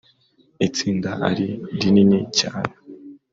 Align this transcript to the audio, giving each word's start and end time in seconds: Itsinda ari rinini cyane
Itsinda 0.67 1.11
ari 1.29 1.47
rinini 1.79 2.19
cyane 2.39 2.73